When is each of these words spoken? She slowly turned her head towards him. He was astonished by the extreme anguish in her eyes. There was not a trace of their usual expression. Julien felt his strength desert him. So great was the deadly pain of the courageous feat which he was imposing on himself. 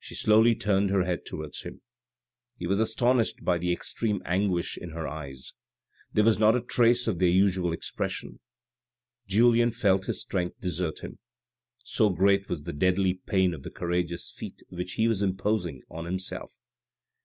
She 0.00 0.16
slowly 0.16 0.56
turned 0.56 0.90
her 0.90 1.04
head 1.04 1.24
towards 1.24 1.62
him. 1.62 1.82
He 2.56 2.66
was 2.66 2.80
astonished 2.80 3.44
by 3.44 3.58
the 3.58 3.72
extreme 3.72 4.20
anguish 4.24 4.76
in 4.76 4.90
her 4.90 5.06
eyes. 5.06 5.52
There 6.12 6.24
was 6.24 6.36
not 6.36 6.56
a 6.56 6.60
trace 6.60 7.06
of 7.06 7.20
their 7.20 7.28
usual 7.28 7.72
expression. 7.72 8.40
Julien 9.28 9.70
felt 9.70 10.06
his 10.06 10.20
strength 10.20 10.58
desert 10.58 10.98
him. 11.04 11.20
So 11.84 12.10
great 12.10 12.48
was 12.48 12.64
the 12.64 12.72
deadly 12.72 13.14
pain 13.14 13.54
of 13.54 13.62
the 13.62 13.70
courageous 13.70 14.32
feat 14.36 14.62
which 14.68 14.94
he 14.94 15.06
was 15.06 15.22
imposing 15.22 15.82
on 15.88 16.06
himself. 16.06 16.58